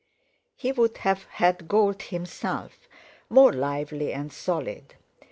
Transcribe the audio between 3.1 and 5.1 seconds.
more lively and solid.